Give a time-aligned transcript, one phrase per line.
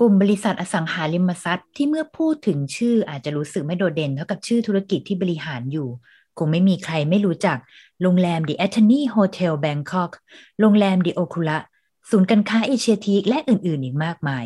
[0.00, 5.88] กลุ่มบริษัทอสังหาริมทรัพย์ที่เมื่อพูดถึงชื่ออาจจะรู้สึกไม่โดดเด่นเท่ากับชื่อธุรกิจที่บริหารอยู่
[6.38, 7.58] คงไม่มีใครไม่รู้จัก
[8.02, 10.10] โรงแรม The a t h e n y Hotel Bangkok
[10.60, 11.58] โรงแรม The Okura
[12.10, 14.44] ศูนย์การค้าเอเชียทีกและอื่นๆ อีกมากมาย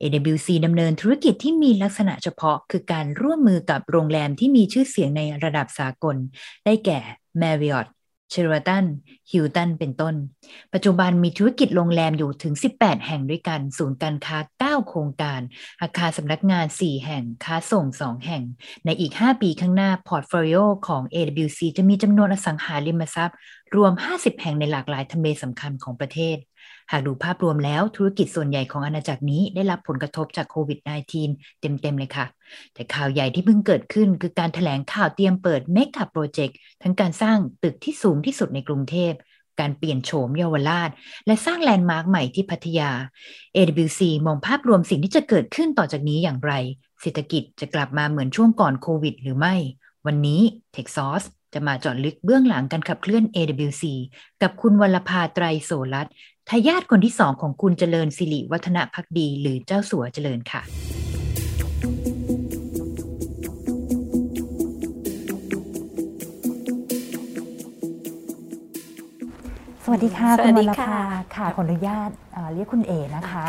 [0.00, 6.16] AWC ดำเนินธุรกิจที่มีลักษณะเฉพาะ คือการร่วมมือกับโรงแรมที่มีชื่อเสียงในระดับสากล
[6.64, 6.98] ได้แก่
[7.42, 7.88] Marriott
[8.34, 8.86] Sheraton
[9.30, 10.14] Hilton เป็นต้น
[10.74, 14.38] ปัจจุบันมีธุรกิจโรงแรมอยู่ถึง 18 แห่งด้วยกัน ศูนย์การค้า
[14.80, 15.40] 9 โครงการ
[15.82, 18.42] อาคารสำนักงาน 4 แห่ง ค้าส่ง 2 แห่ง
[18.84, 23.36] ในอีก 5 ปีข้างหน้า portfolio ของ AWC จะมีจำนวนอสังหาริมทรัพย์
[23.74, 26.36] รวม 50 แห่งในหลากหลายทำเลสำคัญของประเทศ
[26.92, 30.78] หากดูภาพรวมแล้วธุรกิจส่วนใหญ่ของอาณาจักรนี้ได้รับผลกระทบจากโควิด
[31.22, 32.26] -19 เต็ม ๆ เลยค่ะ
[32.74, 39.12] แต่ข่าวใหญ่ที่เพิ่งเกิดขึ้นคือการแถลงข่าวเตรียมเปิดเมกะโปรเจกต์ทั้งการสร้างตึกที่สูงที่สุดในกรุงเทพ
[39.60, 40.90] การเปลี่ยนโฉมเยาวราช
[41.26, 42.90] และสร้างแลนด์มาร์คใหม่ที่พัทยา
[43.54, 46.52] AWC มองภาพรวมสิ่งที่จะเกิดขึ้นต่อจากนี้อย่างไร
[47.00, 49.54] เศรษฐกิจจะกลับมาเหมือนช่วงก่อนโควิดหรือไม่
[50.06, 50.40] วันนี้
[50.74, 53.84] t e c h s o u r c e จะมาจอดลึกเบื้องหลังการขับเคลื่อน AWC
[54.42, 56.06] กับคุณวรภาไตรโสรัต
[56.50, 60.62] ทายาทคนที่สองของคุณเจริญสิริวัฒนพักดี หรือเจ้าสัวเจริญค่ะ
[69.84, 71.00] สวัสดีค่ะ คุณวรภา
[71.36, 72.10] ค่ะขออนุญาต
[72.54, 73.44] เรียกคุณเอนะคะ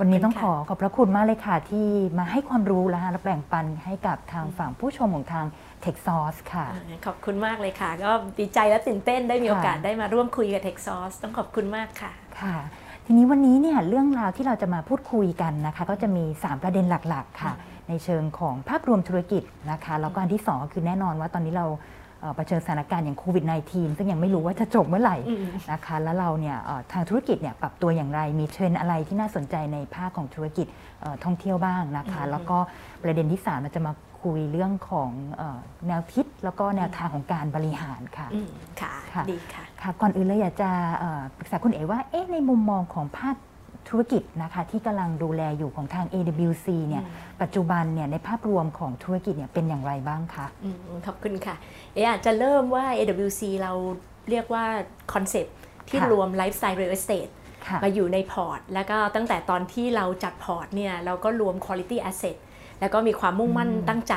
[0.00, 1.86] วันนี้ต้องขอขอบพระคุณมากเลยค่ะ ที่
[2.18, 5.46] มาให้ความรู้และแบ่งปันให้กับทางฝั่งผู้ชมของทาง
[5.84, 6.66] t e c h s o u r c e ค่ะ
[7.06, 12.56] ขอบคุณมากเลยค่ะ ก็ดีใจและตื่นเต้นได้มีโอกาสได้มาร่วมคุยกับ t e c h s o u r c e ต้องขอบคุณมากค่ะ ค่ะ
[13.06, 17.52] ทีนี้วันนี้เนี่ยเรื่องราวที่เราจะมาพูดคุยกันนะคะ ก็จะมี 3 ประเด็นหลักๆ ค่ะ
[17.88, 21.66] ในเชิงของภาพรวมธุรกิจนะคะแล้วก็อันที่ 2 คือแน่นอนว่าตอนนี้เรา
[22.36, 25.16] เผชิญสถานการณ์อย่างโควิด -19 ซึ่งยังไม่รู้ว่าจะจบเมื่อไหร่
[25.72, 26.56] นะคะ แล้วเราเนี่ย
[26.92, 30.66] ทางธุรกิจเนี่ยปรับตัวอย่างไร มีเทรนอะไรที่น่าสนใจในภาคของธุรกิจ
[31.24, 32.58] ท่องเที่ยวบ้างนะคะ แล้วก็
[33.02, 33.92] ประเด็นที่3เราจะมา
[34.24, 35.10] คุยเรื่องของ
[35.86, 38.28] แนวคิดแล้วก็แนวทางของการบริหารค่ะ
[38.80, 38.94] ค่ะ
[39.30, 40.70] ดีค่ะค่ะ ก่อนอื่นเลยอยากจะ
[41.38, 43.36] ปรึกษาคุณเอ๋ว่าเอ๊ะในมุมมองของภาค
[43.88, 47.04] ธุรกิจนะคะที่กำลังดูแลอยู่ของทาง AWC เนี่ย
[47.42, 50.46] ปัจจุบันเนี่ยในภาพรวมของธุรกิจเนี่ยเป็นอย่างไรบ้างคะ
[51.06, 51.56] ขอบคุณค่ะ
[51.94, 53.72] เอ๋อาจจะเริ่มว่า AWC เรา
[54.30, 54.64] เรียกว่า
[55.12, 55.46] concept
[55.88, 57.28] ที่รวม lifestyle real estate
[57.82, 62.36] มาอยู่ใน port แล้วก็ตั้งแต่ตอนที่เราจัด port เนี่ยเราก็รวม quality asset
[62.80, 64.14] แล้วก็มีความมุ่งมั่นตั้งใจ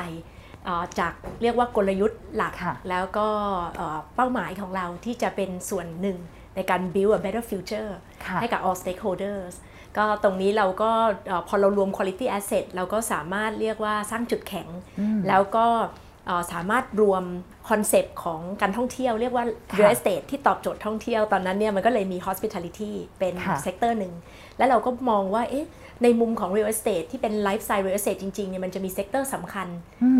[0.98, 2.54] จากเรียกว่ากลยุทธ์หลัก
[2.90, 3.28] แล้วก็
[4.14, 6.18] เป้าหมายของเราที่จะเป็นส่วนหนึ่ง
[6.56, 7.90] ในการ build a better future
[8.40, 9.54] ให้กับ all stakeholders
[9.96, 10.90] ก็ตรงนี้เราก็
[11.48, 14.68] พอเรารวม quality asset เราก็สามารถเรียกว่าสร้างจุดแข็ง
[15.28, 15.66] แล้วก็
[16.52, 17.24] สามารถรวม
[17.68, 19.44] concept ของการท่องเที่ยวเรียกว่า
[19.78, 24.14] real estate ที่ตอบโจทย์ท่องเที่ยวตอนนั้นเนี่ยมันก็เลยมี hospitality เป็น sector หนึ่ง
[24.58, 25.66] แล้วเราก็มองว่าเอ๊ะ
[26.02, 29.68] ในมุมของ real estate ที่เป็น lifestyle real estate จริงๆเนี่ยมันจะมี sector สำคัญ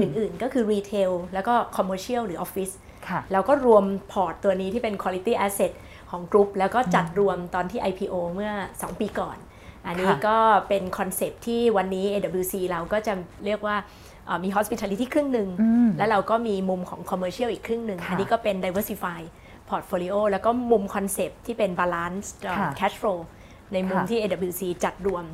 [0.00, 2.72] อื่นๆ ก็คือ retail แล้วก็ commercial หรือ office
[3.32, 5.72] เราก็รวม port ตัวนี้ที่เป็น quality asset
[6.10, 9.36] ของกรุ๊ปแล้วก็จัดรวมตอนที่ IPO เมื่อ 2 ปีก่อน
[9.86, 10.36] อันนี้ก็
[10.68, 13.12] เป็น concept ที่วันนี้ AWC เราก็จะ
[13.44, 13.76] เรียกว่า
[14.44, 15.48] มี hospitality ครึ่งหนึ่ง
[15.98, 19.20] แล้วเราก็มีมุมของ commercial อีกครึ่งหนึ่ง อันนี้ก็เป็น diversify
[19.70, 22.26] portfolio แล้วก็มุม concept ที่เป็น balance
[22.80, 23.18] cash flow
[23.72, 25.24] ในมุมที่ AWC จัดรวม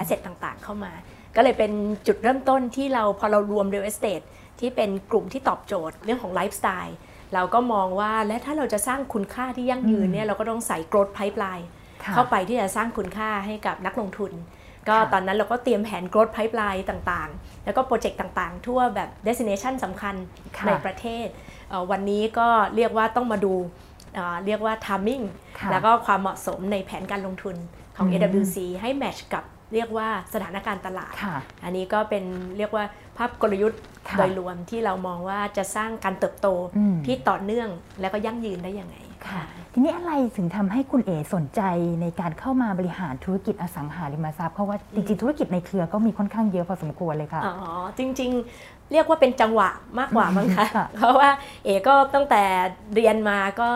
[0.00, 0.92] asset ต่างๆ เข้ามา
[1.36, 1.72] ก็เลยเป็น
[2.06, 4.24] จุดเริ่มต้นที่เราพอเรารวม real estate
[4.60, 6.96] ที่เป็นกลุ่มที่ตอบโจทย์เรื่องของไลฟ์สไตล์
[7.34, 11.66] เราก็มองว่าและถ้าเราจะสร้างคุณค่าที่ยั่งยืนเนี่ยเราก็ต้องใส่ growth pipeline
[12.14, 14.32] เข้าไปที่จะสร้างคุณค่าให้กับนักลงทุน
[14.88, 20.14] ก็ตอนนั้นเราก็เตรียมแผน growth pipeline ต่างๆ แล้วก็โปรเจกต์ต่างๆ ทั่วแบบ destination สำคัญ
[20.66, 21.26] ในประเทศ
[21.90, 23.54] วันนี้ก็เรียกว่าต้องมาดู
[24.46, 25.24] เรียกว่า timing
[25.70, 27.56] แล้วก็ความเหมาะสมในแผนการลงทุน
[27.96, 31.12] ของ AWC ให้แมชกับ เรียกว่าสถานการณ์ตลาด
[31.64, 32.24] อันนี้ก็เป็น
[32.58, 32.84] เรียกว่า
[33.16, 33.80] ภาพกลยุทธ์
[34.18, 36.48] โดยรวมที่เรามองว่าจะสร้างการเติบโต
[37.06, 37.68] ที่ต่อเนื่อง
[38.00, 38.96] และก็ยั่งยืนได้ยังไง
[39.28, 39.42] ค่ะ
[39.72, 41.62] ทีนี้อะไรถึงทำให้คุณเอสนใจ
[42.02, 47.54] ในการเข้ามาบริหารธุรกิจอสังหาริมทรัพย์เพราะว่าจริงๆธุรกิจในเครือก็มีค่อนข้างเยอะพอสมควรเลยค่ะอ๋อ
[47.98, 48.30] จริง
[48.60, 49.68] ๆ เรียกว่าเป็นจังหวะ
[49.98, 50.66] มากกว่ามั้งคะ
[50.96, 51.28] เพราะว่า
[51.64, 52.42] เอก็ตั้งแต่
[52.94, 53.70] เรียนมาก็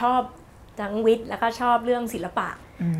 [0.00, 0.20] ชอบ
[0.80, 2.48] ทั้งวิทย์แล้วก็ชอบเรื่องศิลปะ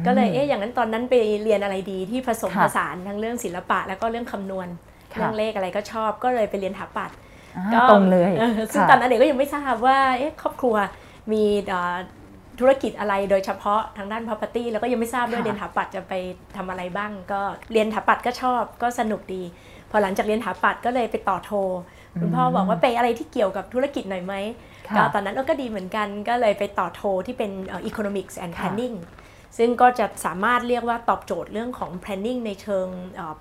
[0.07, 4.69] ก็เลยเอ๊ะอย่างนั้นตอนนั้นไปเรียนอะไรดีที่ผสมผสานทั้งเรื่องศิลปะ แล้วก็เรื่องคำนวณ
[5.15, 7.11] เรื่องเลขอะไรก็ชอบ ก็เลยไปเรียนถาปัด
[7.91, 8.33] ตรงเลย
[8.73, 9.99] ซึ่งตอนนั้นเด็กก็ยังไม่ทราบว่า
[10.43, 10.77] ครอบครัว
[11.33, 11.45] มี
[12.61, 16.13] ธุรกิจอะไรโดยเฉพาะทางด้าน property แล้วก็ยังไม่ทราบด้วยเรียนถาปัดจะไป
[16.57, 17.41] ทำอะไรบ้าง ก็
[17.73, 19.43] เรียนถาปัดก็ชอบก็สนุกดี
[19.91, 21.53] พอหลังจากเรียนถาปัดก็เลยไปต่อโท
[22.21, 24.35] คุณพ่อบอกว่าไปอะไรที่เกี่ยวกับธุรกิจหน่อยไหม
[24.97, 27.51] ก็ตอนนั้นก็ดีเหมือนกันก็เลยไปต่อโทที่เป็น
[27.91, 28.97] economics and planning
[29.59, 32.87] ซึ่งก็จะสามารถเรียกว่าตอบโจทย์เรื่องของ planning ในเชิง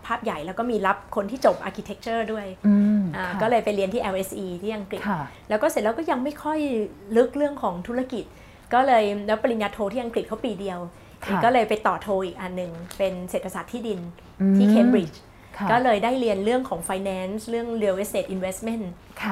[0.06, 2.48] ภาพใหญ่ แล้วก็มีรับคนที่จบ architecture ด้วย
[3.42, 5.02] ก็เลยไปเรียนที่ LSE ที่อังกฤษ
[5.50, 6.60] แล้วก็เสร็จแล้วก็ยังไม่ค่อย
[7.18, 8.26] ลึกเรื่องของธุรกิจ
[8.74, 10.80] ก็เลยแล้วปริญญาโทที่อังกฤษเขาปีเดียว
[11.44, 14.00] ก็เลยไปต่อโทอีกอันหนึ่งเป็นเศรษฐศาสตร์ที่ดิน
[14.58, 15.20] ที่เคมบริดจ์
[15.72, 18.86] ก็เลยได้เรียนเรื่องของ finance เรื่อง real estate investment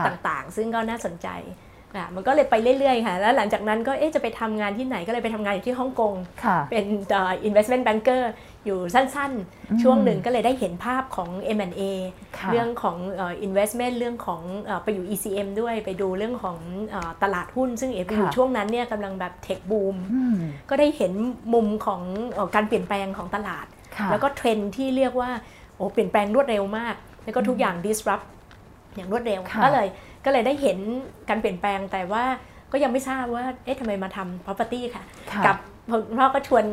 [0.07, 1.27] ต่างๆ ซึ่งก็น่าสนใจ
[2.15, 6.13] มันก็เลยไปเรื่อยๆค่ะ แล้วหลังจากนั้นก็เอ๊ะจะไปทำงานที่ไหนก็เลยไปทำงานอยู่ที่ฮ่องกง
[6.69, 6.85] เป็น
[7.47, 8.23] investment banker
[8.65, 11.81] อยู่สั้นๆ ช่วงหนึ่งก็เลยได้เห็นภาพของ M&A
[12.51, 12.97] เรื่องของ
[13.47, 14.41] investment เรื่องของ
[14.83, 16.57] ไปอยู่ ECM ด้วยไปดูเรื่องของ
[17.23, 19.95] ตลาดหุ้น ซึ่งเอไปอยู่ช่วงนั้นเนี่ยกำลังแบบเทคบูม
[20.69, 21.13] ก็ได้เห็น
[21.53, 22.01] มุมของ
[22.55, 23.65] การเปลี่ยนแปลงของตลาด
[24.11, 25.29] แล้วก็เทรนที่เรียกว่า
[25.75, 28.25] โอ้เปลี่ยนแปลงรวดเร็วมาก แล้วก็ทุกอย่าง disrupt
[28.95, 29.87] อย่างรวดเร็วก็เลย
[30.25, 30.79] ก็เลยได้เห็น
[31.29, 32.23] การเปลี่ยนแปลงแต่ว่า
[32.71, 35.03] ก็ยังไม่ทราบว่าเอ๊ะทำไมมาทำ property ค่ะ
[35.45, 35.55] กับ
[36.17, 36.65] พ่อก็ชวน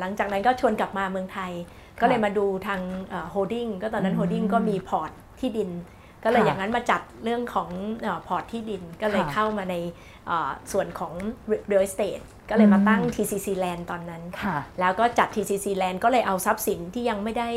[0.00, 1.52] หลังจากนั้นก็ชวนกลับมาเมืองไทย
[2.00, 2.80] ก็เลยมาดูทาง
[3.30, 5.10] holding ก็ตอนนั้น holding ก็มี port
[5.40, 5.70] ที่ดิน
[6.24, 7.68] ก็เลยอย่างนั้นมาจัดเรื่องของ
[8.26, 9.76] port ที่ดิน ก็เลยเข้ามาใน
[10.72, 11.12] ส่วนของ
[11.70, 14.22] real estate ก็เลยมาตั้ง TCC Land ตอนนั้น
[14.80, 17.48] แล้วก็จัด TCC Land ก็เลยเอาทรัพย์สินที่ยังไม่ได้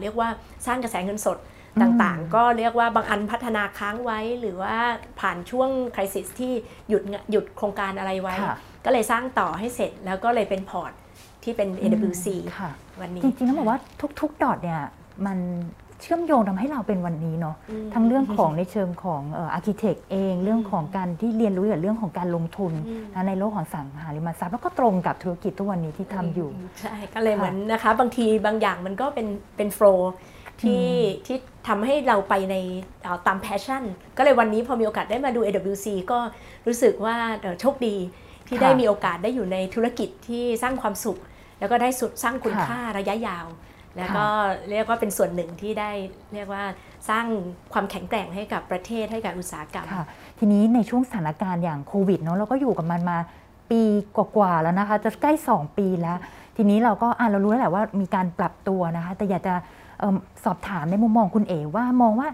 [0.00, 0.28] เรียกว่า
[0.66, 1.38] สร้างกระแสเงินสด
[1.82, 4.74] ต่างๆ ก็เรียกว่าบางอันพัฒนาค้างไว้ หรือว่า
[5.20, 6.52] ผ่านช่วง crisis ที่
[6.88, 8.34] หยุดหยุดโครงการอะไรไว้
[8.84, 10.92] ก็เลยสร้างต่อให้เสร็จแล้วก็เลยเป็น port
[11.44, 12.26] ที่เป็น AWC
[13.00, 13.78] วันนี้ จริงๆต้องบอกว่า
[14.20, 14.82] ทุก ๆ dot เนี่ย
[15.26, 15.38] มัน
[16.02, 17.56] เชื่อมโยงทำให้เราเป็นวันนี้เนาะ
[17.94, 19.22] ทั้งเรื่องของในเชิงของ
[19.54, 22.72] architect เอง เรื่องของการที่เรียนรู้เกี่ยวกับเรื่องของการลงทุน
[23.14, 26.50] นะในโลกของสังหาริมทรัพย์แล้วก็ตรงกับธุรกิจทุกวันนี้ที่ทำอยู่
[26.80, 29.26] ใช่ก็เลยเหมือนนะคะ บางทีบางอย่างมันก็เป็น
[29.56, 30.12] เป็นโฟล์
[30.62, 30.88] ที่
[31.26, 31.36] ที่
[31.68, 32.56] ทำให้เราไปใน
[33.26, 33.82] ตามแพชชั่น
[34.16, 36.18] ก็เลยวันนี้พอมีโอกาสได้มาดู AWC ก็
[36.66, 37.16] รู้สึกว่า
[37.60, 37.96] โชคดี
[38.48, 41.18] ที่ได้มีโอกาสได้อยู่ในธุรกิจที่สร้างความสุข
[41.58, 43.46] แล้วก็ได้สุดสร้างคุณค่าระยะยาว
[43.96, 44.26] แล้วก็
[44.70, 45.90] เรียกว่าเป็นส่วนหนึ่งที่ได้
[46.34, 46.64] เรียกว่า
[47.08, 47.26] สร้าง
[47.72, 49.86] ความแข็งแกร่งให้กับประเทศให้กับอุตสาหกรรม
[50.38, 53.18] ทีนี้ในช่วงสถานการณ์อย่างโควิดเนาะเราก็อยู่กับมันมา
[53.70, 53.82] ปี
[54.16, 56.18] กว่าๆแล้วนะคะ จะใกล้ 2 ปีแล้ว
[56.56, 59.54] ทีนี้เราก็อ่าเรารู้แล้วแหละว่ามีการปรับตัวนะคะ แต่อยากจะ
[60.44, 62.28] สอบถามในมุมมองคุณเอ๋ว่ามองว่า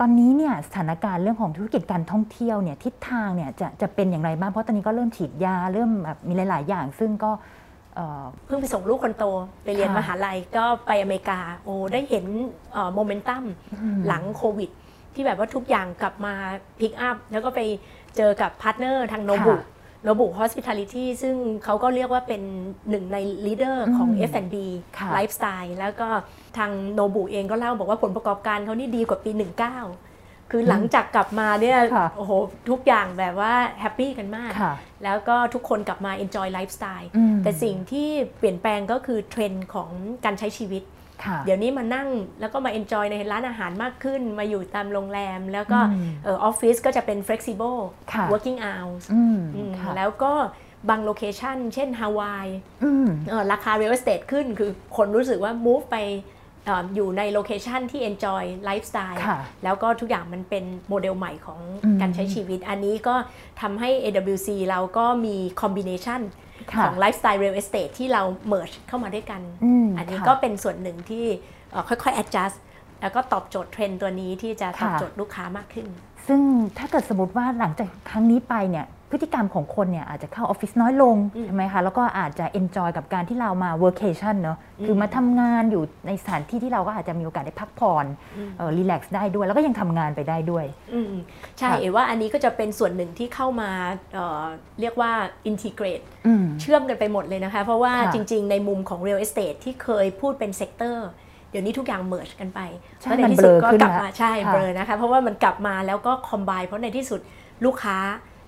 [0.00, 7.30] ตอนนี้เนี่ยสถานการณ์เรื่องของธุรกิจการท่องเที่ยวเนี่ยทิศทางเนี่ยจะจะเป็นอย่างไรบ้างเพราะตอนนี้ก็เริ่มฉีดยาเริ่มแบบมีหลาย ๆ อย่าง ซึ่งก็
[8.46, 9.24] เพิ่งไปส่งลูกคนโต
[9.64, 12.24] ไปเรียนมหาลัยก็ไปอเมริกาโอ้ได้เห็น
[12.94, 13.44] โมเมนตัม
[14.06, 14.70] หลังโควิด
[15.14, 16.34] ที่แบบว่าทุกอย่างกลับมา
[16.80, 17.60] pick up แล้วก็ไป
[18.16, 19.54] เจอกับพาร์ทเนอร์ทางโนบุ
[20.06, 22.42] โนบุ Hospitality ซึ่งเขาก็เรียกว่าเป็น
[22.90, 24.56] หนึ่งใน leader ของ F&B
[25.12, 26.08] lifestyle แล้วก็
[26.58, 31.78] ทาง Nobu เองก็เล่าบอกว่าผลประกอบการเขานี่ดีกว่าปี 19 คือหลังจากกลับมาเนี่ย
[32.16, 32.32] โอ้โห
[32.70, 34.52] ทุกอย่างแบบว่า happy กันมาก
[35.04, 37.08] แล้วก็ทุกคนกลับมา enjoy lifestyle
[37.42, 38.08] แต่สิ่งที่
[38.38, 39.90] เปลี่ยนแปลงก็คือเทรนด์ของ
[40.24, 40.82] การใช้ชีวิต
[41.44, 42.08] เดี๋ยวนี้มานั่ง
[42.40, 45.78] แล้วก็มา enjoy ในร้านอาหารมากขึ้น มาอยู่ตามโรงแรม แล้วก็
[46.26, 47.80] ออฟฟิศก็จะเป็น flexible
[48.32, 49.04] working hours
[49.96, 50.32] แล้วก็
[50.88, 52.46] บาง location เช่นฮาวาย
[53.52, 55.98] ราคา real estate ขึ้น คือคนรู้สึกว่า move ไป
[56.94, 59.20] อยู่ใน location ที่ enjoy lifestyle
[59.64, 61.60] แล้วก็ทุกอย่างมันเป็นโมเดลใหม่ของ
[62.00, 63.14] การใช้ชีวิต อันนี้ก็
[63.60, 66.20] ทำให้ AWC เราก็มี combination
[66.80, 68.22] ของ lifestyle real estate ที่เรา
[68.52, 69.40] merge เข้ามาด้วยกัน
[69.98, 71.24] อันนี้ก็เป็นส่วนหนึ่งที่
[71.88, 72.56] ค่อยๆ adjust
[73.00, 75.86] แล้วก็ตอบโจทย์เทรนด์ตัวนี้ที่จะตอบโจทย์ลูกค้ามากขึ้น
[76.26, 76.40] ซึ่ง
[76.78, 88.06] ถ้าเกิดสมมติว่าหลังจากครั้งนี้ไปเนี่ย พฤติกรรมของคนเนี่ยอาจจะเข้าออฟฟิศน้อยลงใช่ไหมคะแล้วก็อาจจะ enjoy กับการที่เรามา workation เนาะคือมาทำงานอยู่ในสถานที่ที่เราก็อาจจะมีโอกาสได้พักผ่อน
[88.76, 90.64] relax ได้ด้วย แล้วก็ยังทำงานไปได้ด้วย
[91.58, 93.70] ใช่เอว่าอันนี้ก็จะเป็นส่วนหนึ่งที่เข้ามา
[94.14, 95.12] เเรียกว่า
[95.46, 96.00] integrate
[96.60, 101.08] เชื่อมกันไปหมดเลยนะคะ เพราะว่าจริง ๆ ในมุมของ real estate ที่เคยพูดเป็น sector
[101.50, 102.60] เดี๋ยวนี้ทุกอย่าง merge กันไป
[102.98, 107.20] เพราะในที่สุดก็กลับมาใช่ blur นะคะเพราะว่ามันกลับมาแล้วก็ combine เพราะในที่สุด
[107.64, 107.98] ลูกค้า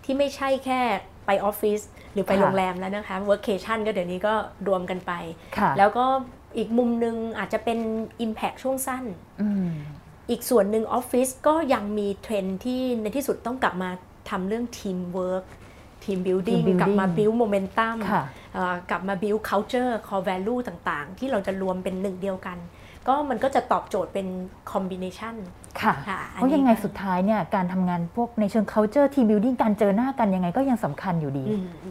[0.09, 0.81] ที่ไม่ใช่แค่
[1.27, 1.81] ไปออฟฟิศ
[2.13, 4.35] หรือไปโรงแรมแล้วนะคะ workation ก็เดี๋ยวนี้ก็
[4.69, 5.13] รวมกันไป
[5.79, 6.05] แล้วก็
[6.59, 7.79] อีกมุมหนึ่งอาจจะเป็น
[8.25, 9.05] Impact ช่วงสั้น
[10.31, 13.91] อีกส่วนหนึ่งออฟฟิศก็ยังมีเทรนที่ในที่สุดต้องกลับมา
[14.31, 15.45] ทำเรื่อง teamwork
[16.05, 17.97] team building กลับมา build momentum
[18.91, 22.59] กลับมา build culture core value ต่างๆ ที่เราจะรวมเป็นหนึ่งเดียวกัน
[23.09, 24.27] ก็มันก็จะตอบโจทย์เป็น
[24.71, 25.35] combination
[25.83, 25.95] ค่ะ
[26.35, 31.45] เพราะยังไงสุดท้ายเนี่ยการทำงานพวกในเชิง culture team building การเจอหน้ากันยังไงก็ยังสำคัญอยู่ดี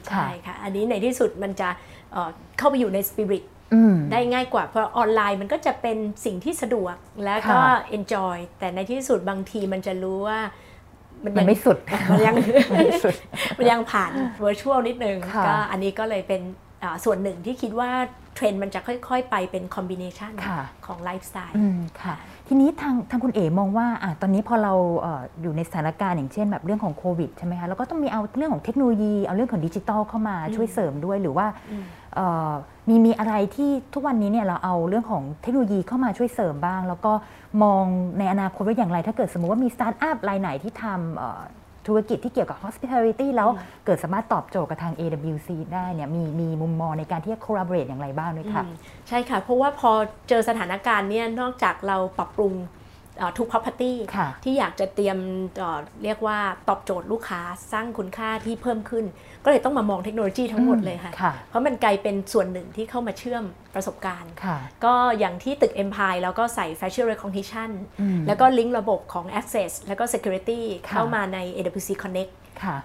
[0.08, 1.70] ใช่ค่ะ อันนี้ในที่สุดมันจะ
[2.58, 3.44] เข้าไปอยู่ในสปิริต
[4.12, 6.96] ได้ง่ายกว่าเพราะออนไลน์มันก็จะเป็นสิ่งที่สะดวก
[7.26, 7.60] แล้วก็
[7.98, 10.40] enjoy แต่ในที่สุดบางทีมันจะรู้ว่า
[11.24, 11.78] มันยังไม่สุด
[12.12, 12.36] มันยัง
[13.58, 14.12] มันยังผ่าน
[14.44, 16.42] virtual นิดนึงก็อันนี้ก็เลยเป็น
[17.06, 17.92] ส่วนหนึ่งที่คิดว่า
[18.38, 20.32] เทรนด์มันจะค่อย ๆ ไปเป็นคอมบิเนชัน
[20.86, 21.56] ของไลฟ์สไตล์
[22.04, 22.16] ค่ะ
[22.48, 24.74] ทีนี้ทางทางคุณเอ๋มองว่าอ่ตอนนี้พอเรา
[25.42, 31.48] อยู่ในสถานการณ์อย่างเช่นแบบเรื่องของโควิดใช่ไหมคะแล้วก็ต้องมีเอาเรื่องของเทคโนโลยี เอาเรื่องของดิจิตอลเข้ามาช่วยเสริมด้วยหรือว่า
[32.90, 37.14] มีมีอะไรที่ทุกวันนี้เนี่ยเราเอาเรื่องของเทคโนโลยีเข้ามาช่วยเสริมบ้าง แล้วก็
[37.64, 37.84] มอง
[38.20, 43.50] ในอนาคตว่าอย่างไร ถ้าเกิดสมมติว่ามีสตาร์ทอัพรายไหนที่ทำ ธุรกิจที่เกี่ยวกับ hospitality แล้ว
[43.86, 48.64] เกิดสามารถตอบโจทย์กับทาง AWC ได้เนี่ยมีมีมุมมองในการที่จะ collaborate อย่างไรบ้างไหมคะ
[49.08, 49.92] ใช่ค่ะ เพราะว่าพอ
[50.30, 52.54] เจอสถานการณ์เนี่ยนอกจากเราปรับปรุง
[53.38, 53.94] ทุก property
[54.44, 55.18] ที่อยากจะเตรียม
[56.04, 57.42] เรียกว่าตอบโจทย์ลูกค้า
[57.74, 59.06] สร้างคุณค่าที่เพิ่มขึ้น
[59.44, 61.12] ก็เลยต้องมามองเทคโนโลยีทั้งหมดเลยค่ะ
[61.50, 63.44] เพราะมันกลายเป็นส่วนหนึ่งที่เข้ามาเชื่อม
[63.76, 64.32] ประสบการณ์
[64.86, 67.70] ก็อย่างที่ตึก Empire แล้วก็ใส่ facial recognition
[68.28, 70.60] แล้วก็ลิงก์ระบบของ access แล้วก็ security
[70.90, 72.34] เข้ามาใน AWC Connect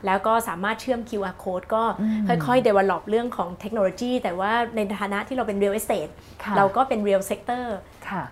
[0.07, 1.85] แล้วก็สามารถเชื่อม QR code ก็
[2.29, 6.12] ค่อยๆ develop เรื่องของเทคโนโลยี แต่ว่าในฐานะที่เราเป็น real estate
[6.57, 7.65] เราก็เป็น real sector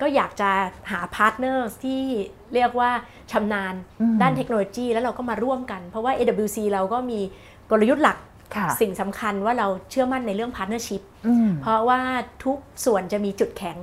[0.03, 0.51] ก็อยากจะ
[0.91, 2.01] หา partner ที่
[2.55, 2.91] เรียกว่า
[3.33, 3.75] ชำนาญ
[4.23, 7.21] ด้านเทคโนโลยี แล้วเราก็มาร่วมกัน เพราะว่า AWC เราก็มี
[7.71, 8.19] กลยุทธ์หลัก
[8.81, 11.03] สิ่งสำคัญว่าเราเชื่อมั่นในเรื่อง partnership
[11.63, 12.01] เพราะว่า
[12.45, 13.79] ทุกส่วนจะมีจุดแข็ง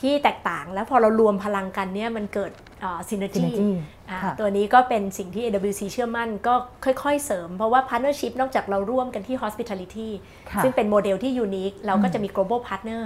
[0.00, 2.52] ที่แตกต่างแล้วพอเรารวมพลังกันเนี่ยมันเกิด
[3.08, 3.46] synergy
[4.40, 10.08] ตัวนี้ก็เป็นสิ่งที่ AWC เชื่อมั่นก็ค่อยๆเสริม เพราะว่า Partnership นอกจากเราร่วมกันที่ Hospitality
[10.62, 13.04] ซึ่งเป็นโมเดลที่ unique เราก็จะมี global partner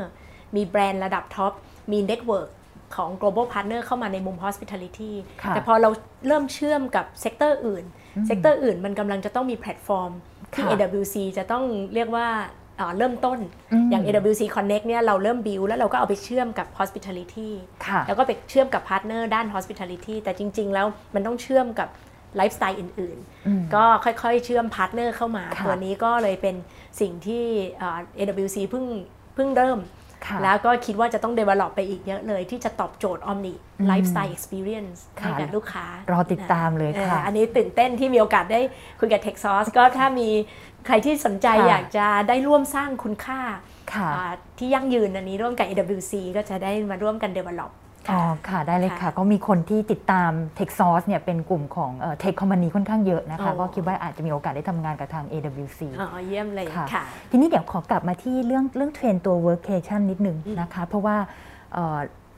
[0.57, 1.53] มีแบรนด์ระดับท็อป
[1.93, 2.49] มี network
[2.97, 5.13] ของ global partner เข้ามาในมุม hospitality
[5.49, 5.91] แต่พอเรา
[6.27, 7.85] เริ่มเชื่อมกับ sector อื่น
[8.27, 10.11] sector อื่นมันกำลังจะต้องมีแพลตฟอร์ม
[10.55, 11.65] ที่ AWC จะต้อง
[11.95, 12.29] เรียกว่า
[12.99, 13.39] เริ่มต้น
[13.91, 17.51] อย่าง AWC Connect เนี่ยเราเริ่มบิวแล้วเราก็เอาไปเชื่อมกับ hospitality
[18.07, 21.89] แล้วก็ไปเชื่อมกับ partner ด้าน hospitality แต่จริง ๆ แล้วมันต้องเชื่อมกับ
[22.37, 26.57] ไลฟ์สไตล์อื่น ๆ ก็ค่อย ๆ เชื่อม partner เข้ามา ตัวนี้ก็เลยเป็น
[27.01, 27.45] สิ่งที่
[28.19, 28.85] AWC เพิ่ง
[29.35, 29.79] เพิ่งเริ่ม
[30.43, 33.55] แล้วก็คิดว่าจะต้อง develop ไปอีกเยอะเลย ที่จะตอบโจทย์ Omni
[33.91, 38.61] Lifestyle Experience ให้กับลูกค้า รอติดตามเลยค่ะ อันนี้ตื่นเต้นที่มีโอกาสได้
[39.01, 40.29] คุยกับ t e x a u s ก็ถ้ามี
[40.87, 43.41] ใครที่สนใจอยากจะได้ร่วมสร้างคุณค่า
[44.59, 47.71] ที่ยั่งยืนอันนี้ร่วมกับ AWC ก็จะได้มาร่วมกัน develop
[48.11, 61.17] อ๋อค่ะได้เลยค่ะ ก็มีคนที่ติดตาม Tech Source เนี่ยเป็นกลุ่มของเทคคอมมานีค่อนข้างเยอะนะคะ ก็คิดว่าอาจจะมีโอกาสได้ทำงานกับทาง AWC อ๋อเยี่ยมเลยค่ะ ทีนี้เดี๋ยวขอกลับมาที่เรื่องเรื่องเทรนตัว workation นิดนึงนะคะ เพราะว่า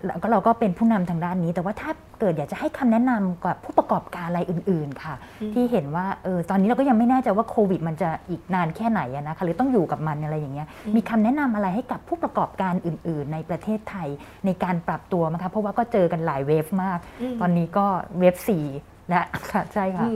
[0.07, 1.91] แล้วก็เราก็เป็นผู้นำทางด้านนี้ แต่ว่าถ้า
[2.21, 5.15] เกิดอยากจะให้คำแนะนำกับผู้ประกอบการอะไรอื่น ๆ ค่ะ
[5.55, 14.09] ที่เห็นว่าเออตอนนี้เราก็ยังไม่แน่ใจว่าโควิด มันจะอีกนานแค่ไหนนะคะหรือต้องอยู่กับมันอะไรอย่างเงี้ยมีคำแนะนำอะไรให้กับผู้ประกอบการอื่น ๆ ในประเทศไทย
[14.47, 16.99] ในการปรับตัวไหมคะเพราะว่าก็เจอกันหลาย wave มาก
[17.41, 17.87] ตอนนี้ก็
[18.19, 18.65] wave สี่
[19.09, 20.07] แล้วค่ะใช่ค่ะ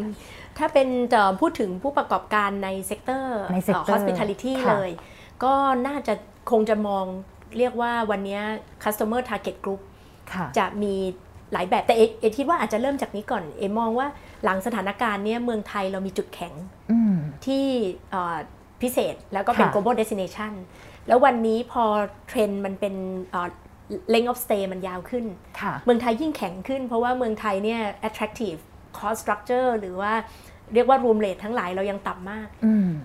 [0.58, 3.56] ถ้าเป็นจะพูดถึงผู้ประกอบการใน sector ใน
[3.92, 4.90] hospitality เลย
[5.44, 5.54] ก็
[5.86, 6.14] น่าจะ
[6.50, 7.04] คงจะมอง
[7.58, 8.40] เรียกว่าวันนี้
[8.84, 9.80] customer target group
[10.58, 10.94] จะมี
[11.52, 14.06] หลายแบบแต่เอคิดว่าอาจจะเริ่มจากนี้ก่อนเอมองว่า
[14.44, 16.54] หลังสถานการณ์เนี้ยเมืองไทยเรามีจุดแข็ง
[17.46, 17.64] ที่
[18.82, 20.52] พิเศษแล้วก็เป็น global destination
[21.08, 21.84] แล้ววันนี้พอ
[22.28, 22.94] เทรนด์มันเป็น
[24.12, 25.24] length of stay มันยาวขึ้น
[25.84, 28.60] เมืองไทยยิ่งแข็งขึ้น เพราะว่าเมืองไทยเนี่ย attractive
[28.98, 30.12] cost structure หรือว่า
[30.74, 32.48] เรียกว่า room rate ทั้งหลายเรายังต่ำมาก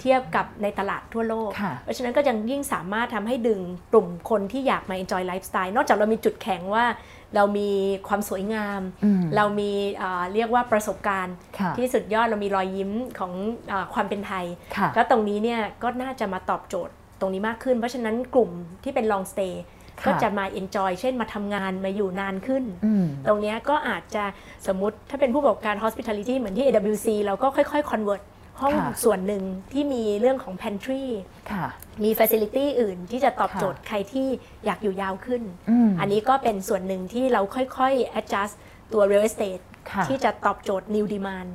[0.01, 1.51] เทียบกับในตลาดทั่วโลก
[1.83, 3.59] เพราะฉะนั้นก็ยังยิ่งสามารถทำให้ดึง
[3.91, 6.85] กลุ่มคนที่อยากมา enjoy lifestyle นอกจากเรามีจุดแข็งว่า
[7.35, 7.69] เรามี
[8.07, 8.81] ความสวยงาม
[9.35, 9.71] เรามี
[10.33, 11.35] เรียกว่าประสบการณ์
[11.77, 13.33] ที่สุดยอดเรามีรอยยิ้มของ
[13.71, 14.45] อความเป็นไทย
[14.95, 18.51] ก็ตรงนี้เนี่ยก็น่าจะมาตอบโจทย์ตรงนี้มากขึ้น เพราะฉะนั้นกลุ่ม
[18.83, 19.53] ที่เป็น long stay
[20.05, 22.63] ก็จะมา enjoy เช่นมาทำงานมาอยู่นานขึ้น
[23.27, 24.23] ตรงนี้ก็อาจจะ
[24.67, 28.21] สมมติถ้าเป็นผู้ประกอบการ hospitality เหมือนที่ AWC เราก็ค่อยๆ convert
[28.61, 31.03] ห้องส่วนหนึ่งที่มีเรื่องของ pantry
[32.03, 34.27] มี facility อื่นที่จะตอบโจทย์ใครที่
[34.65, 35.43] อยากอยู่ยาวขึ้น
[35.99, 38.53] อันนี้ก็เป็นส่วนหนึ่งที่เราค่อยๆ adjust
[38.93, 39.63] ตัว real estate
[40.07, 41.49] ที่จะตอบโจทย์ new demand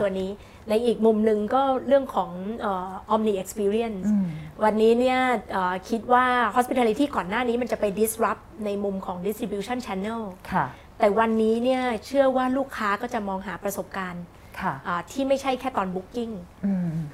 [0.00, 0.30] ตัวนี้
[0.68, 2.30] ในอีกมุมหนึ่งก็เรื่องของ
[3.14, 4.06] omni experience
[4.64, 5.20] วันนี้เนี่ย
[5.88, 10.22] คิดว่า hospitality ก่อนหน้านี้มันจะไป disrupt ในมุมของ distribution channel
[10.98, 14.24] แต่วันนี้เนี่ยเชื่อว่าลูกค้าก็จะมองหาประสบการณ์
[15.10, 16.30] ที่ไม่ใช่แค่ตอนบุ๊กิ้ง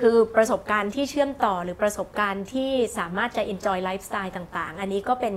[0.00, 5.35] คือประสบการณ์ที่เชื่อมต่อหรือประสบการณ์ที่สามารถจะ enjoy lifestyle ต่าง ๆ อันนี้ก็เป็น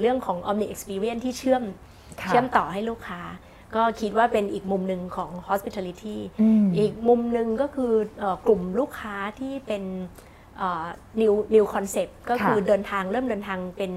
[0.00, 1.62] เรื่องของ omni experience ที่เชื่อม
[2.28, 3.20] เชื่อมต่อให้ลูกค้า
[3.76, 6.16] ก็คิดว่าเป็นอีกมุมหนึ่งของ hospitality
[6.78, 7.92] อีกมุมหนึ่งก็คือ
[8.46, 9.82] กลุ่มลูกค้าที่เป็น
[11.20, 13.92] new new concept ก็คือเดินทางเริ่มเดินทางเป็น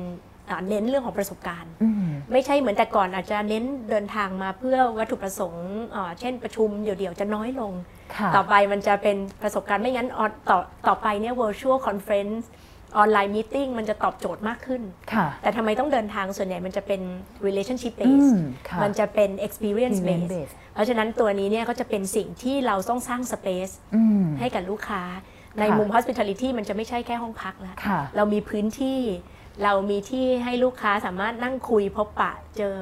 [0.69, 1.73] เน้นเรื่องของประสบการณ์
[2.31, 5.67] ไม่ใช่เหมือนแต่ก่อนอาจจะเน้นเดินทางมาเพื่อวัตถุประสงค์
[6.19, 7.73] เช่นประชุมเดี่ยวๆจะน้อยลง
[8.35, 10.07] ต่อไปมันจะเป็นประสบการณ์ไม่งั้น
[10.49, 12.45] ต่อต่อไปเนี่ย virtual conference
[12.97, 14.81] ออนไลน์มีติ้งมันจะตอบโจทย์มากขึ้น
[15.41, 17.01] แต่ทำไมต้องเดินทางส่วนใหญ่มันจะเป็น
[17.45, 18.29] relationship base
[18.83, 23.73] มันจะเป็น experience base เพราะฉะนั้นตัวนี้เนี่ยก็จะเป็นสิ่งที่เราต้องสร้าง space
[24.39, 25.03] ให้กับลูกค้า
[25.59, 27.75] ในมุม hospitality มันจะไม่ใช่แค่ห้องพักแล้ว
[28.15, 28.99] เรามีพื้นที่
[29.63, 32.75] เรามีที่ให้ลูกค้าสามารถนั่งคุยพบปะเจอ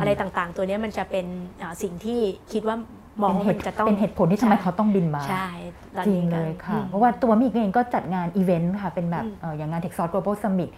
[0.00, 1.26] อะไรต่างๆ ตัวนี้มันจะเป็น
[1.82, 2.20] สิ่งที่
[2.52, 2.76] คิดว่า
[3.22, 5.48] มองมันจะต้องเป็นเหตุผลที่ทำไมเขาต้องบินมาใช่
[6.06, 9.24] จริงเลยค่ะ เพราะว่าตัวมิกเองก็จัดงานอีเวนต์ค่ะ เป็นแบบ
[9.56, 10.70] อย่างงาน Techsauce Global Summit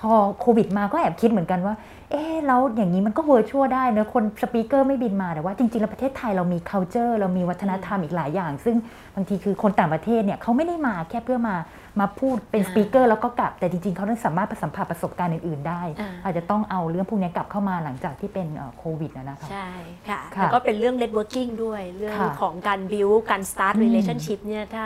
[0.00, 1.74] พอโควิดมาก็แอบคิดเหมือนกันว่า
[2.10, 8.76] เอ๊แล้วอย่างนี้มันก็ virtual ได้เนอะคน speaker ไม่บินมาแต่ว่าจริงๆ แล้วประเทศไทยเรามี culture เรามีวัฒนธรรมอีกหลายอย่าง ซึ่ง
[9.14, 11.56] บางทีคือคนต่างประเทศเนี่ยเขาไม่ได้มาแค่เพื่อมา
[12.00, 15.82] มาพูดเป็น speaker แล้วก็กลับแต่จริงๆ เขาต้องสามารถสัมผัสประสบการณ์อื่นๆ ได้
[16.24, 18.46] อาจจะต้องเอาเรื่องพวกนี้กลับเข้ามาหลังจากที่เป็น
[18.78, 19.68] โควิดนะคะใช่
[20.08, 24.84] ค่ะแล้วก็เป็นเรื่อง networking ด้วยเรื่องของการ build การ start relationship เนี่ยถ้า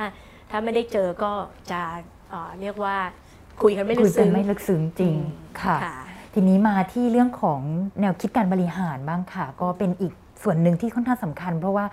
[0.50, 1.32] ถ้าไม่ได้เจอก็
[1.70, 1.80] จะ
[2.60, 2.96] เรียกว่า
[3.62, 5.14] คุยกันไม่ลึกซึ้งไม่ลึกซึ้งจริง
[5.62, 5.78] ค่ะ
[6.34, 7.60] ทีนี้มาที่เรื่องของ
[8.00, 10.12] แนวคิดการบริหารบ้างค่ะ ก็เป็นอีก
[10.42, 11.84] ส่วนหนึ่งที่ค่อนข้างสำคัญ เพราะว่า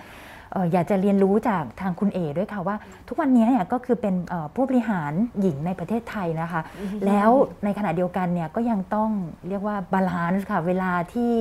[0.74, 2.75] อยากจะเรียนรู้จากทางคุณเอด้วยค่ะว่า
[3.08, 4.16] ทุกวันนี้เนี่ยก็คือเป็น
[4.56, 5.12] ผู้บริหาร
[5.42, 6.62] หญิงในประเทศไทยนะคะ
[7.08, 7.30] แล้ว
[7.63, 9.10] ในขณะเดียวกันเนี่ยก็ยังต้อง
[9.50, 11.34] เรียกว่า balance ค่ะเวลาที่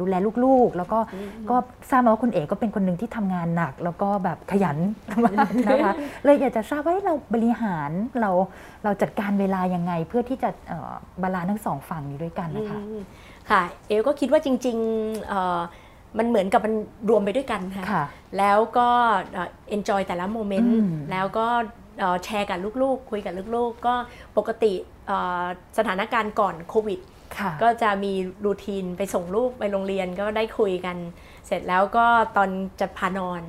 [0.00, 0.14] ดูแล
[0.44, 0.98] ลูกๆ แล้วก็
[1.50, 1.56] ก็
[1.90, 4.78] ทราบมาว่าคุณเอก็เป็นคนหนึ่งที่ทำงานหนัก แล้วก็แบบขยัน
[5.68, 5.92] นะคะ
[6.24, 7.90] เลยอยากจะทราบว่าเราบริหาร
[8.20, 8.30] เรา
[8.84, 10.50] เราจัดการเวลายังไงเพื่อที่จะ
[11.22, 12.78] balance ทั้งสองฝั่งนี้ด้วยกันนะคะ
[13.50, 16.74] ค่ะเอก็คิดว่าจริงๆ มันเหมือนกับมัน
[17.10, 18.04] รวมไปด้วยกันค่ะ
[18.38, 18.88] แล้วก็
[19.34, 20.76] enjoy แต่ละ moment
[21.12, 21.46] แล้วก็
[22.24, 23.94] แชร์กับลูกๆ คุยกับลูกๆ ก็
[24.36, 24.72] ปกติ
[25.78, 27.00] สถานการณ์ก่อนโควิด
[27.62, 28.12] ก็จะมี
[28.44, 30.96] รูทีนไปส่งลูกไปโรงเรียนก็ได้คุยกัน
[31.46, 32.06] เสร็จแล้วก็
[32.36, 33.42] ตอนจะพานอน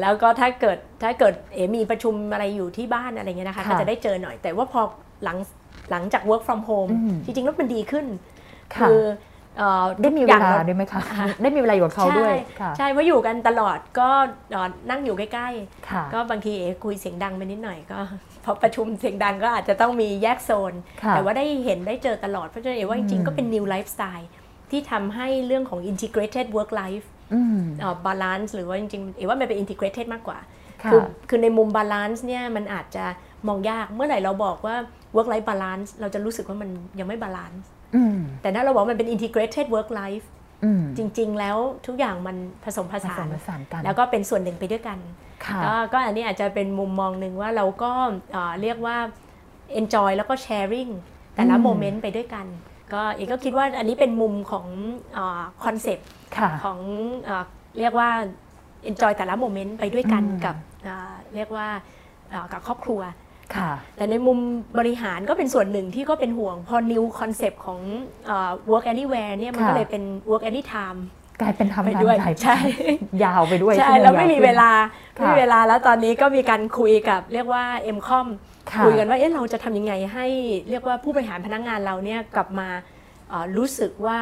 [0.00, 4.80] แล้วก็ถ้าเกิดถ้าเกิดเอมีประชุมอะไรอยู่ที่บ้านอะไรเงี้ยนะคะ ก็จะได้เจอหน่อย แต่ว่าพอ
[5.24, 5.38] หลัง
[5.90, 6.92] หลังจาก work from home
[7.24, 8.06] จริงๆแล้วมันดีขึ้น
[8.80, 9.00] คือ
[10.02, 11.00] ได้มีเวลาด้วยไหมคะ
[11.42, 12.34] ได้มีเวลาอยู่กับเขาด้วย
[12.78, 14.08] ใช่เพราะอยู่กันตลอดก็
[14.90, 17.98] นั่งอยู่ใกล้ๆก็บางทีเอคุยเสียงดังไปนิดหน่อยก็
[18.44, 20.72] พอประชุมเสียงดังก็อาจจะต้องมีแยกโซน
[21.10, 24.26] แต่ว่าได้เห็นได้เจอตลอดเพราะฉะนั้นเอว่าจริงๆก็เป็น new lifestyle
[24.70, 27.04] ที่ทำให้เรื่องของ integrated work life
[28.06, 30.38] balance หรือว่าจริงๆเอว่ามันเป็น integrated มากกว่า
[30.90, 33.04] คือคือในมุม balance เนี่ยมันอาจจะ
[33.48, 34.76] มองยากเมื่อไหร่เราบอกว่า
[35.16, 37.64] work life balance เราจะรู้สึกว่ามันยังไม่ balance
[38.42, 40.26] แต่ถ้าเราบอกมันเป็น integrated work life
[40.98, 43.26] จริง ๆ แล้วทุกอย่างมันผสมผสาน
[43.84, 44.98] แล้วก็เป็นส่วนหนึ่งไปด้วยกัน
[45.92, 47.92] ก็อันนี้อาจจะเป็นมุมมองหนึ่งว่าเราก็
[48.62, 48.96] เรียกว่า
[49.80, 50.90] enjoy แล้วก็ sharing
[51.34, 52.46] แต่ละ moment ไปด้วยกัน
[52.92, 54.66] ก็เอก็คิดว่าอันนี้เป็นมุมของ
[55.64, 56.08] concept
[56.64, 56.78] ของ
[57.78, 58.10] เรียกว่า
[58.90, 60.56] enjoy แต่ละ moment ไปด้วยกันกับ
[61.34, 61.66] เรียกว่า
[62.52, 63.00] กับครอบครัว
[63.96, 64.38] แต่ในมุม
[64.78, 67.80] บริหารก็เป็นส่วนหนึ่งที่ก็เป็นห่วง พอ new concept ของ
[68.70, 71.00] work anywhere เนี่ยมันก็เลยเป็น work anytime
[71.40, 72.56] กลายเป็นทำงานใหญ่ใช่
[73.24, 74.70] ยาวไปด้วยใช่แล้วไม่มีเวลา
[75.14, 77.64] ไม่มีเวลาแล้วตอนนี้ก็มีการคุยกับเรียกว่า
[77.96, 78.26] m c o m
[78.84, 80.26] คุยกันว่าเอ๊ะเราจะทำยังไงให้
[80.68, 82.68] เรียกว่าผู้บริหารพนักงานเราเนี่ยกลับมา
[83.56, 84.20] รู้สึกว่า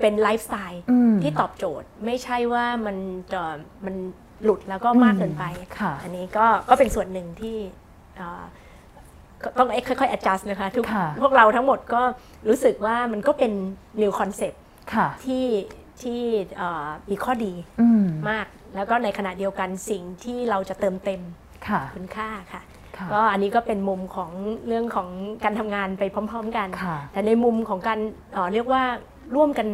[0.00, 0.82] เป็นไลฟ์สไตล์
[1.22, 2.96] ที่ตอบโจทย์ไม่ใช่ว่ามัน
[3.32, 3.42] จะ
[3.84, 3.94] มัน
[4.44, 5.44] หลุดแล้วก็มากเกินไป
[6.02, 7.56] อันนี้ก็ก็เป็นส่วนหนึ่งที่
[9.58, 10.84] ต้องค่อยๆ adjust นะคะทุก
[11.20, 12.02] พวกเราทั้งหมดก็
[12.48, 13.52] รู้สึกว่ามันก็เป็น
[14.00, 14.56] new concept
[15.24, 15.46] ที่
[16.02, 16.20] ที่
[17.10, 17.52] มีข้อดี
[18.28, 21.20] มาก แล้วก็ในขณะเดียวกันสิ่งที่เราจะเติมเต็ม
[21.94, 22.62] คุณค่าค่ะ
[23.12, 24.30] ก็อันนี้ก็เป็นมุมของ
[24.66, 25.08] เรื่องของ
[25.44, 26.68] การทำงานไปพร้อม ๆ กัน
[27.12, 27.98] แต่ในมุมของการ
[28.52, 28.84] เรียกว่า
[29.36, 29.68] ร่วมกัน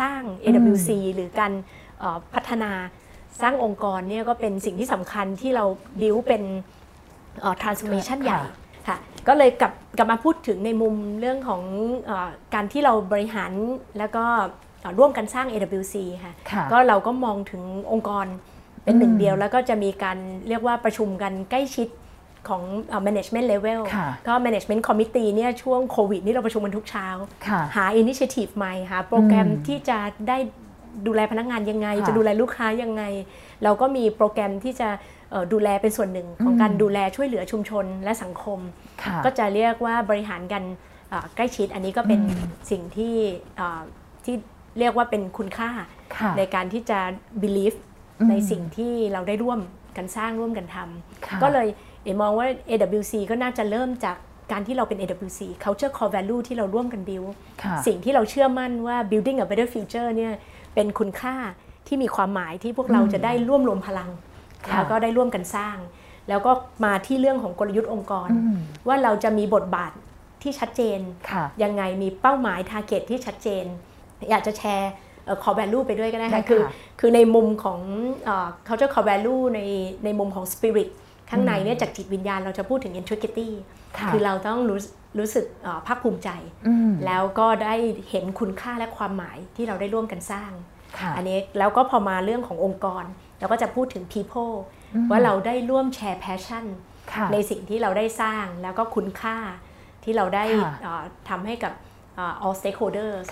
[0.00, 1.52] สร้าง AWC หรือการ
[2.34, 2.72] พัฒนา
[3.42, 5.64] สร้างองค์กรเนี่ยก็เป็นสิ่งที่สำคัญที่เรา
[6.00, 6.42] บิวเป็น
[7.62, 8.40] transformation ใหญ่
[8.88, 8.96] ค่ะ
[9.28, 11.62] ก็เลยกลับกลับมาพูดถึงในมุมเรื่องของ
[12.08, 12.10] อ
[12.54, 13.52] การที่เราบริหาร
[13.98, 14.24] แล้วก็
[14.98, 16.32] ร่วมกันสร้าง AWC ค่ะ
[16.72, 18.26] ก็เราก็มองถึงองค์กร
[18.84, 20.18] เป็นหนึ่งเดียว แล้วก็จะมีการ
[20.48, 21.88] เรียกว่าประชุมกันใกล้ชิด
[22.48, 22.62] ของ
[23.06, 23.80] management level
[24.28, 27.06] ก็ management committee เนี่ยช่วงโควิดนี่เราประชุมกันทุกเช้า
[27.76, 30.38] หา initiative ใหม่หาโปรแกรมที่จะได้
[31.06, 33.02] ดูแลพนักงานยังไง จะดูแลลูกค้ายังไง
[33.64, 34.88] เราก็มีโปรแกรมที่จะ
[35.52, 38.58] ดูแลเป็นส่วนหนึ่งของการดูแลช่วยเหลือชุมชนและสังคม
[39.24, 40.62] ก็จะเรียกว่าบริหารกัน
[41.36, 42.20] ใกล้ชิดอันนี้ก็เป็น
[42.70, 43.16] สิ่งที่
[44.24, 44.36] ที่
[44.78, 45.70] เรียกว่าเป็นคุณค่า
[46.38, 46.98] ในการที่จะ
[47.42, 47.78] believe
[48.30, 49.60] ในสิ่งที่เราได้ร่วม
[49.96, 51.68] กันสร้างร่วมกันทำก็เลย
[52.04, 54.16] เอมองว่า AWC ก็น่าจะเริ่มจาก
[54.52, 57.30] การที่เราเป็น AWC culture core value ที่เราร่วมกัน build
[57.86, 60.32] สิ่งที่เราเชื่อมั่นว่า building a better future เนี่ย
[60.74, 61.34] เป็นคุณค่า
[61.86, 64.10] ที่มีความหมายที่พวกเราจะได้ร่วมรวมพลัง
[64.76, 65.76] แล้วก็ได้ร่วมกันสร้าง
[66.28, 66.52] แล้วก็
[66.84, 68.28] มาที่เรื่องของกลยุทธ์องค์กร
[68.88, 69.92] ว่าเราจะมีบทบาท
[70.42, 70.98] ที่ชัดเจน
[71.62, 73.64] ยังไงมีเป้าหมาย target ที่ชัดเจน
[74.30, 74.90] อยากจะแชร์
[75.42, 76.62] core value ไปด้วยก็ได้ค่ะคือ
[77.00, 77.80] คือในมุมของ
[78.66, 79.60] culture core value ใน
[80.04, 80.88] ในมุมของ spirit
[81.30, 83.48] ข้างในเนี่ยจากจิตวิญญาณเราจะพูดถึง integrity
[84.12, 84.80] คือเราต้องรู้
[85.18, 85.44] รู้สึก
[85.86, 86.28] ภาคภูมิใจ
[87.06, 87.74] แล้วก็ได้
[88.10, 90.50] เห็นคุณค่าและความหมายที่เราได้ร่วมกันสร้าง
[91.16, 93.04] อันนี้แล้วก็พอมาเรื่องขององค์กร
[93.42, 94.54] เราก็จะพูดถึง people
[95.10, 96.64] ว่าเราได้ร่วมแชร์ passion
[97.32, 99.36] ในสิ่งที่เราได้สร้างแล้วก็คุณค่า
[100.04, 100.44] ที่เราได้
[101.28, 101.72] ทำให้กับ
[102.44, 103.22] all stakeholders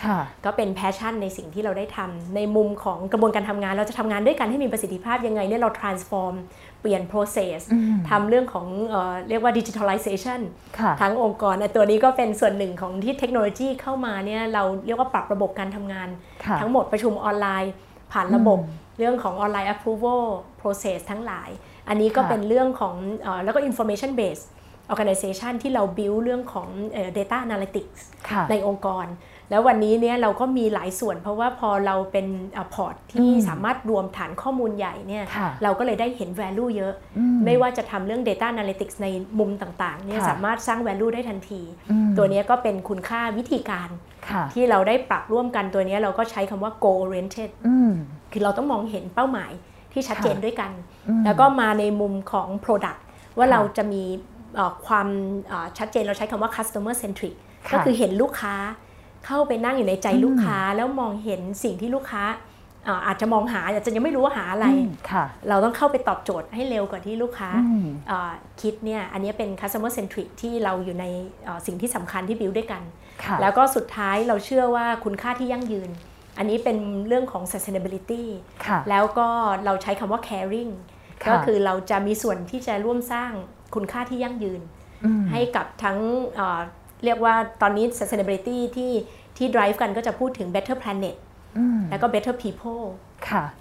[0.45, 6.35] ก็เป็น passion ในสิ่งที่เราได้ทำในมุมของกระบวนการทำงาน เราจะทำงานด้วยกันให้มีประสิทธิภาพยังไงเนี่ยเรา transform
[6.81, 7.59] เปลี่ยน process
[8.11, 10.41] ทำเรื่องของเออเรียกว่า digitalization
[11.01, 16.09] ทั้งองค์กรตัวนี้ก็เป็นส่วนหนึ่งของที่เทคโนโลยีเข้ามาเนี่ยเราเรียกว่าปรับระบบการทำงาน
[16.61, 17.73] ทั้งหมดประชุมออนไลน์
[18.13, 18.59] ผ่านระบบ
[19.01, 20.23] เรื่องของออนไลน์ approval
[20.61, 21.51] process ทั้งหลาย
[21.89, 22.95] อันนี้ก็เป็นเรื่องของ
[23.45, 24.47] แล้วก็ information based
[24.93, 26.69] organization ที่เรา build เรื่องของ
[27.19, 28.01] data analytics
[28.51, 29.07] ในองค์กร
[29.51, 32.27] แล้ววันนี้เนี่ยเราก็มีหลายส่วน เพราะว่าพอเราเป็น
[32.75, 35.25] พอร์ตที่สามารถรวมฐานข้อมูลใหญ่เนี่ย
[35.63, 36.93] เราก็เลยได้เห็น value เยอะ
[37.47, 39.07] ไม่ว่าจะทำเรื่อง data analytics ใน
[39.39, 41.63] มุมต่างๆเนี่ยสามารถสร้าง value ได้ทันที
[42.17, 43.89] ตัวนี้ก็เป็นคุณค่าวิธีการ
[44.53, 47.51] ที่เราได้ปรับร่วมกันตัวนี้เราก็ใช้คำว่า goal oriented
[48.33, 49.53] คือเราต้องมองเห็นเป้าหมาย
[49.93, 50.71] ที่ชัดเจนด้วยกัน
[51.25, 53.01] แล้วก็มาในมุมของ product
[53.39, 54.03] ว่าเราจะมี
[54.87, 55.09] ความ
[55.79, 57.35] ชัดเจนเราใช้คำว่า customer centric
[57.73, 58.55] ก็คือเห็นลูกค้า
[59.27, 62.25] เข้าไปนั่งอยู่ในใจลูกค้าแล้วมองเห็นสิ่งที่ลูกค้า
[63.07, 64.67] อาจจะมองหาอาจจะยังไม่รู้ว่าหาอะไร
[65.49, 67.51] เราต้องเข้าไปตอบโจทย์ให้เร็วกว่าที่ลูกค้า
[68.61, 71.07] คิดเนี่ยอันนี้เป็น customer centric ที่เราอยู่ใน
[71.67, 72.83] สิ่งที่สำคัญที่บิวด้วยกัน
[73.41, 75.91] แล้วก็สุดท้ายเราเชื่อว่าคุณค่าที่ยั่งยืน
[76.39, 78.25] อันนี้เป็นเรื่องของ sustainability
[78.91, 79.29] แล้วก็
[79.65, 80.73] เราใช้คำว่า caring
[81.31, 83.33] ก็คือเราจะมีส่วนที่จะร่วมสร้าง
[83.75, 84.61] คุณค่าที่ยั่งยืน
[85.31, 85.99] ให้กับทั้ง
[87.05, 88.93] เรียกว่าตอนนี้ sustainability ที่
[89.37, 91.17] ที่ drive กันก็จะพูดถึง better planet
[91.91, 92.85] แล้วก็ better people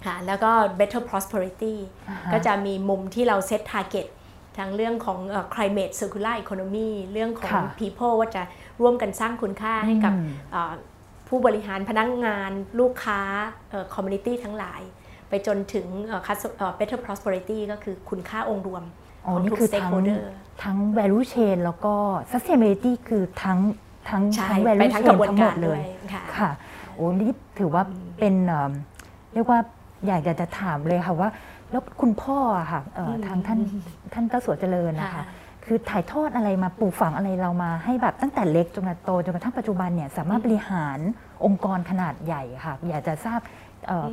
[0.06, 1.74] ค่ะแล้วก็ better prosperity
[2.32, 4.06] ก็จะมีมุมที่เรา set target
[4.58, 5.18] ทั้งเรื่องของ
[5.54, 8.42] climate circular economy เรื่องของ people ว่าจะ
[8.80, 10.12] ร่วมกันสร้างคุณค่าให้กับ
[11.28, 12.50] ผู้บริหารพนักงงาน
[12.80, 13.20] ลูกค้า
[13.94, 14.80] community ทั้งหลาย
[15.28, 15.86] ไปจนถึง
[16.78, 18.84] better prosperity ก็คือคุณค่าองค์รวม
[19.26, 19.92] อ๋อนี่คือทั้ง
[20.64, 21.94] ทั้ง value chain แล้วก็
[22.30, 23.58] sustainability คือทั้ง
[24.08, 25.80] ทั้งทั้ง value chain ทั้งหมดเลย
[26.36, 26.50] ค่ะ
[26.94, 27.82] โอ้นี่ถือว่า
[28.18, 28.34] เป็น
[29.34, 29.58] เรียกว่า
[30.06, 31.30] อยากจะถามเลยค่ะว่า
[31.70, 32.38] แล้วคุณพ่อ
[32.72, 32.80] ค่ะ
[33.26, 33.58] ทางท่าน
[34.12, 35.24] ท่านเจ้าสัวเจริญนะคะ
[35.64, 40.98] คือถ่ายทอดอะไรมาปลูกฝังอะไรเรามาให้แบบตั้งแต่เล็กจนโตจนกระทั่งปัจจุบันเนี่ยสามารถบริหาร
[41.44, 43.40] องค์กรขนาดใหญ่ค่ะ อยากจะทราบ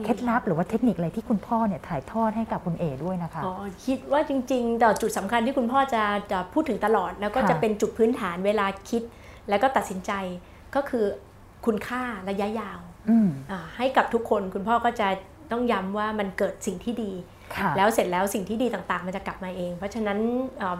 [0.04, 3.54] เคล็ดลับหรือว่าเทคนิคอะไรที่คุณพ่อเนี่ยถ่ายทอดให้กับคุณเอด้วยนะคะอ๋อ
[3.86, 9.02] คิดว่าจริงๆแต่จุดสำคัญที่คุณพ่อจะจะพูดถึงตลอด แล้วก็จะเป็นจุดพื้นฐานเวลาคิด
[9.50, 10.12] แล้วก็ตัดสินใจ
[10.76, 11.06] ก็คือ
[11.66, 12.80] คุณค่าระยะยาว
[13.78, 15.08] ให้กับทุกคนคุณพ่อก็จะ
[15.52, 17.12] ต้องย้ำว่ามันเกิดสิ่งที่ดี
[17.78, 20.20] แล้วเสร็จแล้วสิ่งที่ดีต่างๆ มันจะกลับมาเอง เพราะฉะนั้น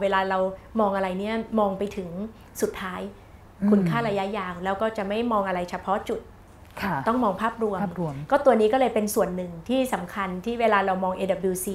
[0.02, 0.40] เวลาเรา
[0.80, 2.10] มองอะไรเนี่ยมองไปถึง
[2.62, 3.02] สุดท้าย
[3.72, 6.20] คุณค่าระยะยาว แล้วก็จะไม่มองอะไรเฉพาะจุด
[7.08, 7.80] ต้องมองภาพรวม
[8.32, 11.68] ก็ตัวนี้ก็เลยเป็นส่วนหนึ่งที่สำคัญที่เวลาเรามอง AWC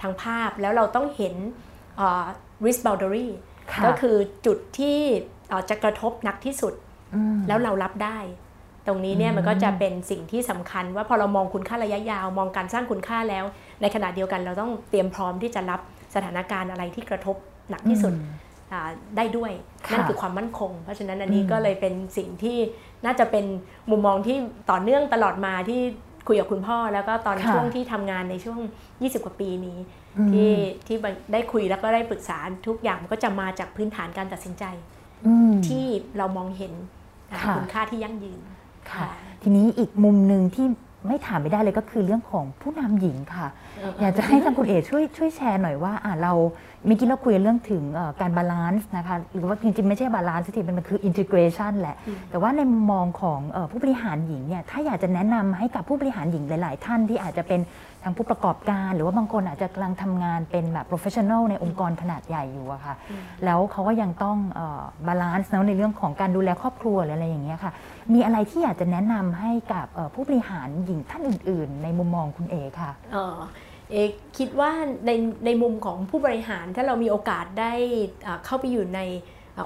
[0.00, 1.34] ทางภาพแล้วเราต้องเห็น
[2.64, 3.28] risk boundary
[3.84, 4.98] ก็คือจุดที่
[5.70, 6.74] จะกระทบหนักที่สุด
[7.48, 8.18] แล้วเรารับได้
[8.86, 13.44] ตรงนี้เนี่ยมันก็จะเป็นสิ่งที่สำคัญ ว่าพอเรามองคุณค่าระยะยาว มองการสร้างคุณค่าแล้ว
[13.80, 15.80] ในขณะเดียวกันเราต้องเตรียมพร้อมที่จะรับ
[16.14, 17.36] สถานการณ์อะไรที่กระทบ
[17.70, 18.14] หนักที่สุด
[19.16, 19.52] ได้ด้วย
[19.92, 22.58] นั่นคือความมั่นคง เพราะฉะนั้นอันนี้ก็เลยเป็นสิ่งที่
[23.04, 23.44] น่าจะเป็น
[23.90, 24.36] มุมมองที่
[24.70, 25.80] ต่อเนื่องตลอดมาที่
[26.28, 28.58] คุยกับคุณพ่อ แล้วก็ตอนช่วงที่ทำงานในช่วง
[28.92, 29.78] 20 กว่าปีนี้
[30.32, 30.52] ที่
[30.86, 30.96] ที่
[31.32, 34.64] ได้คุยแล้วก็ได้ปรึกษาทุกอย่างก็จะมาจากพื้นฐานการตัดสินใจ
[35.68, 35.84] ที่
[36.18, 36.72] เรามองเห็น
[37.56, 38.40] คุณค่าที่ยั่งยืน
[38.90, 39.08] ค่ะ
[39.42, 40.66] ทีนี้อีกมุมหนึ่งที่
[41.06, 43.46] ไม่ถามไม่ได้เลยก็คือเรื่องของผู้นำหญิงค่ะ
[44.00, 46.32] อยากจะให้ทางคุณเอช่วยช่วยแชร์หน่อยว่าอ่าเรา
[46.86, 47.82] เมื่อกี้เราคุยเรื่องถึง
[48.20, 51.96] การ balance นะคะหรือว่าจริงๆไม่ใช่ balance ทีมันคือ integration แหละ
[52.30, 57.60] แต่ว่าในมุมมองของผู้บริหารหญิงเนี่ยถ้าอยากจะแนะนำให้กับผู้บริหารหญิงหลาย ๆ ท่านที่อาจจะเป็น
[58.02, 62.94] ทางผู้ประกอบการ หรือว่าบางคนอาจจะกำลังทำงานเป็นแบบ professional ในองค์กรขนาดใหญ่อยู่อะค่ะ
[63.44, 64.36] แล้วเขาก็ยังต้อง
[65.06, 67.72] balance ในเรื่องของการดูแลครอบครัวหรืออะไรอย่างเงี้ยค่ะ
[68.14, 72.90] มีอะไรที่อยากจะแนะนำให้กับผู้บริหารหญิงท่านอื่น ๆ ในมุมมองคุณเอค่ะ
[73.90, 73.96] เอ
[74.38, 74.70] คิดว่า
[75.06, 75.10] ใน
[75.46, 77.72] ในมุมของผู้บริหารถ้าเรามีโอกาสได้
[78.44, 79.00] เข้าไปอยู่ใน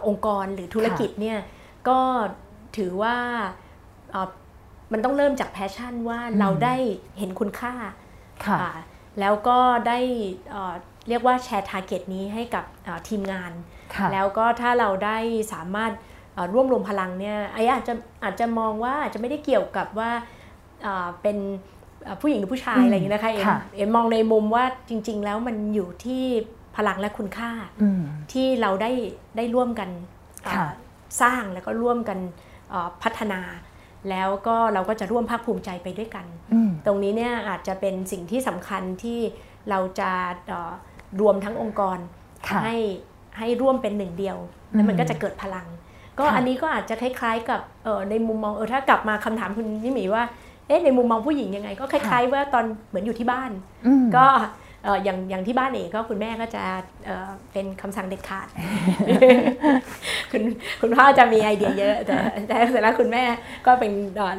[0.06, 1.38] องค์กรหรือธุรกิจเนี่ย
[1.88, 1.98] ก็
[2.76, 3.16] ถือว่า
[4.92, 6.76] มันต้องเริ่มจาก passion ว่าเราได้
[7.18, 7.72] เห็นคุณค่า
[9.20, 9.98] แล้วก็ได้
[11.08, 12.64] เรียกว่า share target นี้ให้กับ
[13.08, 13.52] ทีมงาน
[14.12, 15.18] แล้วก็ถ้าเราได้
[15.52, 15.92] สามารถ
[16.52, 17.94] ร่วมรวมพลังเนี่ยไอ้อาจจะ
[18.24, 20.10] อาจจะมองว่าอาจจะไม่ได้เกี่ยวกับว่า
[21.22, 21.36] เป็น
[22.20, 26.24] ผู้หญิงหรือผู้ชายอะไรอย่างนี้นะคะเอ็มเอ็มมองในมุมว่าจริง ๆ แล้วมันอยู่ที่
[26.76, 27.50] พลังและคุณค่า
[28.32, 28.90] ที่เราได้
[29.36, 29.88] ได้ร่วมกัน
[31.22, 32.18] สร้างแล้วก็ร่วมกัน
[33.02, 33.40] พัฒนา
[34.10, 36.26] แล้วก็เราก็จะร่วมภาคภูมิใจไปด้วยกัน
[36.86, 39.20] ตรงนี้เนี่ยอาจจะเป็นสิ่งที่สำคัญที่
[39.70, 40.10] เราจะ
[41.20, 41.98] รวมทั้งองค์กร
[42.64, 42.76] ให้
[43.38, 44.36] ให้ร่วมเป็นหนึ่งเดียว
[44.72, 45.66] แล้วมันก็จะเกิดพลัง
[46.18, 47.60] ก็อันนี้ก็อาจจะคล้ายๆกับ
[48.10, 50.22] ในมุมมองเออถ้ากลับมาคำถามคุณนิมีว่า
[50.66, 53.50] เอ๊ะในมุมมองผู้หญิงยังไง ก็คล้าย ๆ ว่าตอนเหมือนอยู่ที่บ้าน
[54.16, 54.26] ก็
[55.04, 56.62] อย่างอย่างที่บ้านเองก็คุณแม่ก็จะ
[57.52, 58.46] เป็นคำสั่งเด็ดขาด
[60.30, 60.42] คุณ
[60.80, 62.16] คุณพ่อจะมีไอเดียเยอะแต่
[62.48, 63.24] แต่เสร็จแล้วคุณแม่
[63.66, 63.92] ก็เป็น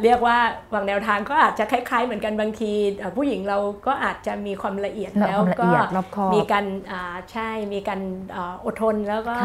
[0.04, 0.38] เรียกว่า
[0.74, 2.72] วางแนวทางก็อาจจะคล้าย ๆ เหมือนกันบางที
[3.18, 5.70] ผู้หญิงเราก็อาจจะมีความละเอียดแล้วก็
[6.34, 6.66] มีการ
[7.32, 8.02] ใช่มีการ
[8.66, 9.36] อดทนแล้วก็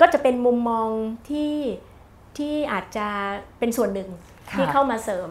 [0.00, 0.88] ก็จะเป็นมุมมอง
[1.30, 1.54] ที่
[2.38, 3.08] ที่อาจจะ
[3.58, 4.10] เป็นส่วนหนึ่ง
[4.52, 5.30] ที่เข้ามาเสริม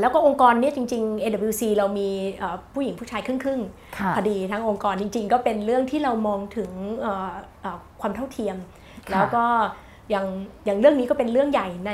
[0.00, 2.08] แล้วก็องค์กรนี้จริง ๆ AWC เรามี
[2.74, 6.70] ผู้หญิงผู้ชายครึ่งๆพอดีทั้งองค์กรจริง ๆ ก็เป็นเรื่องที่เรามองถึง
[8.00, 8.56] ความเท่าเทียม
[9.10, 9.44] แล้วก็
[10.10, 10.26] อย่าง
[10.64, 11.92] อย่างเรื่องนี้ก็เป็นเรื่องใหญ่ใน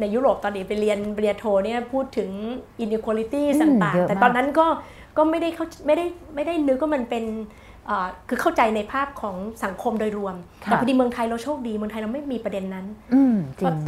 [0.00, 2.30] ในยุโรปตอนนี้ไปเรียนปริญญาโทเนี่ยพูดถึง
[2.84, 4.66] inequality ต่างๆ แต่ตอนนั้นก็
[5.16, 7.24] ก็ไม่ได้เขาไม่ได้ไม่ได้นึกว่ามันเป็น
[8.28, 12.86] คือเข้าใจในภาพของสังคมโดยรวม แต่พอดีเมืองไทยเราโชคดีเมืองไทยเราไม่มีประเด็นนั้น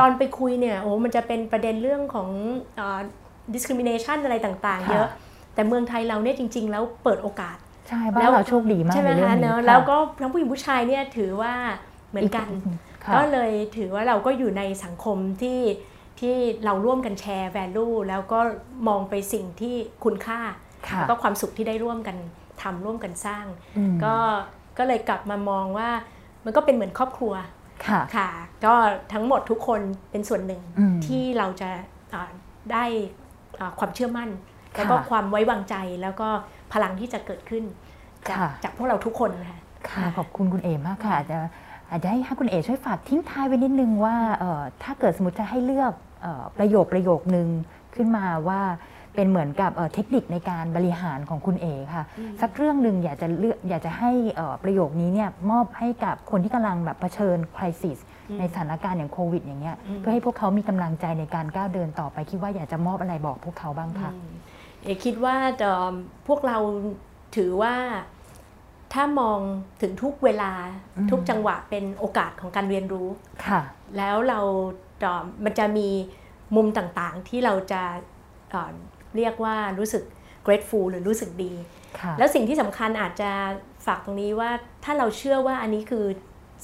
[0.00, 2.28] ตอนไปคุยเนี่ยโอ้มันจะเป็นประเด็นเรื่องของ
[3.54, 5.08] discrimination อะไรต่างๆ เยอะ
[5.54, 7.56] แต่เมืองไทยเราเนี่ยจริง ๆ แล้วเปิดโอกาส
[7.88, 11.54] ใช่บ้านเราโชคดีมากใช่ไหมคะเนอะแล้วก็ทั้งผู้หญิงผู้ชายเนี่ยถือว่า
[12.10, 12.48] เหมือนกัน
[13.14, 15.60] ก็เลยถือว่าเราก็อยู่ในสังคมที่
[16.20, 18.40] ที่เราร่วมกันแชร์ value แล้วก็
[18.88, 20.40] มองไปสิ่งที่คุณค่า
[20.98, 22.16] แล้วก็ความสุขที่ได้ร่วมกัน
[22.62, 23.46] ทำร่วมกันสร้าง
[24.04, 24.14] ก็
[24.78, 25.90] ก็เลยกลับมามองว่า
[26.44, 27.34] มันก็เป็นเหมือนครอบครัว
[28.16, 28.30] ค่ะ
[28.64, 28.74] ก็
[29.12, 29.80] ทั้งหมดทุกคน
[30.10, 30.62] เป็นส่วนหนึ่ง
[31.06, 31.70] ที่เราจะ
[32.72, 32.84] ได้
[33.78, 34.28] ความเชื่อมั่น
[34.74, 36.28] แล้วก็ความไว้วางใจแล้วก็
[36.72, 37.64] พลังที่จะเกิดขึ้น
[38.28, 41.38] จากจากพวกเราทุกคนค่ะค่ะขอบคุณคุณเอมากค่ะอาจจะ
[41.90, 44.16] อาจจะให้คุณเอช่วยฝากทิ้งท้ายไว้นิดนึงว่า
[44.82, 45.92] ถ้าเกิดสมมติจะให้เลือก
[46.58, 47.48] ประโยคประโยคนึง
[47.94, 48.60] ขึ้นมาว่า
[49.14, 52.04] เป็นเหมือนกับเทคนิคในการบริหารของคุณเอค่ะ
[52.40, 54.10] สักเรื่องหนึ่งอยากจะเลือกอยากจะให้
[54.64, 57.98] ประโยคนี้เนี่ยมอบให้กับคนที่กำลังแบบเผชิญคริสิส
[58.38, 64.10] ในสถานการณ์อย่างโควิดอย่างเงี้ยเพื่อให้พวกเขามีกำลังใจในการก้าวเดินต่อไปคิดว่าอยากจะมอบอะไรบอกพวกเขาบ้างคะ
[64.82, 65.36] เอคิดว่า
[66.28, 66.58] พวกเรา
[67.36, 67.74] ถือว่า
[68.92, 69.38] ถ้ามอง
[69.82, 70.52] ถึงทุกเวลา
[71.10, 73.08] ทุกจังหวะเป็นโอกาสของการเรียนรู้
[73.46, 73.60] ค่ะ
[73.96, 74.40] แล้วเรา
[75.44, 75.88] มันจะมี
[76.56, 77.82] มุมต่างๆที่เราจะ
[79.16, 80.02] เรียกว่ารู้สึก
[80.46, 81.52] grateful หรือรู้สึกดี
[82.18, 83.30] แล้วสิ่งที่สำคัญอาจจะ
[83.86, 84.50] ฝากตรงนี้ว่า
[84.84, 86.04] ถ้าเราเชื่อว่าอันนี้คือ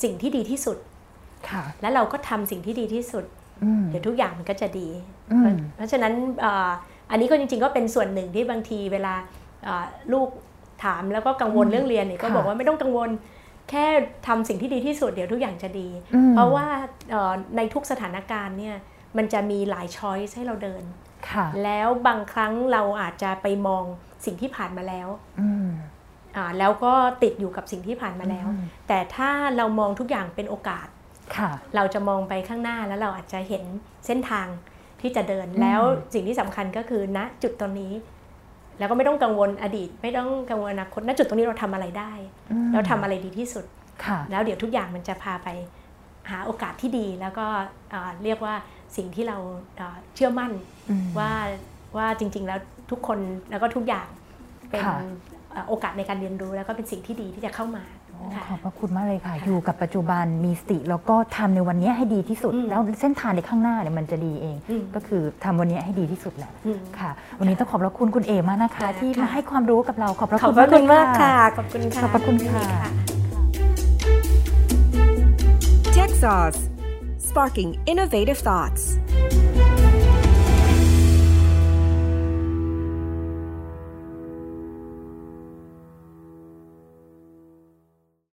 [0.03, 0.79] สิ่งที่ดีที่สุด
[1.81, 3.25] แล้วเราก็ทำสิ่งที่ดีที่สุด
[3.91, 4.89] เดี๋ยวทุกอย่างมันก็จะดี
[5.77, 6.13] เพราะฉะนั้น
[7.11, 9.15] อันนี้ก็จริงๆก็เป็นส่วนหนึ่งที่บางทีเวลา
[10.13, 10.29] ลูก
[10.85, 13.11] ถามแล้วก็กังวลเรื่องเรียนเนี่ยก็บอกว่าไม่ต้องกังวล
[13.71, 13.87] แค่
[14.27, 15.89] ทำสิ่งที่ดีที่สุดเดี๋ยวทุกอย่างจะดี
[16.35, 16.67] เพราะว่า
[17.57, 18.77] ในทุกสถานการณ์เนี่ย
[19.17, 20.85] มันจะมีหลายช้อยส์ให้เราเดิน
[21.65, 23.85] แล้วบางครั้งเราอาจจะไปมอง
[24.25, 25.09] สิ่งที่ผ่านมาแล้ว
[26.59, 28.47] แล้วก็ติดอยู่กับสิ่งที่ผ่านมาแล้ว
[28.89, 30.87] แต่ถ้าเรามองทุกอย่างเป็นโอกาส
[31.77, 33.65] เราจะมองไปข้างหน้าแล้วเราอาจจะเห็น
[34.07, 34.47] เส้นทาง
[35.01, 35.81] ที่จะเดินแล้ว
[36.15, 37.93] สิ่งที่สำคัญก็คือณจุดตรงนี้
[38.79, 42.13] แล้วก็ไม่ต้องกังวลอดีต ไม่ต้องกังวลอนาคตณจุดตรงนี้เราทำอะไรได้
[42.73, 43.65] เราทำอะไรดีที่สุด
[44.31, 45.49] แล้วเดี๋ยวทุกอย่างมันจะพาไป
[46.31, 47.47] หาโอกาสที่ดีแล้วก็
[48.25, 48.55] เรียกว่า
[48.97, 49.39] สิ่งที่เรา
[50.15, 50.53] เชื่อมั่น
[51.19, 51.33] ว่า
[51.97, 52.59] ว่าจริง ๆ แล้ว
[52.91, 53.19] ทุกคน
[53.51, 54.07] แล้วก็ทุกอย่าง
[54.71, 54.85] เป็น
[55.69, 64.57] โอกาสในการเรียนรู้แล้วก็เป็นสิ่งที่ดีที่จะเข้ามาโขอบพระคุณมากเลยค่ะ อยู่กับปัจจุบันมีสติ แล้วก็ทำในวันนี้ให้ดีที่สุด แล้วเส้นทางในข้างหน้าเนี่ยมันจะดีเอง
[64.95, 66.51] ก็คือทำวันนี้ให้ดีที่สุดแหละ
[66.99, 70.51] ค่ะ วันนี้ต้องขอบพระคุณคุณเอมากนะคะ ที่มาให้ความรู้กับเราขอบพระคุ
[70.83, 72.65] ณมากค่ะขอบคุณค่ะขอบพระคุณค่ะ
[75.97, 76.61] Tech Sauce
[77.29, 78.83] Sparking Innovative Thoughts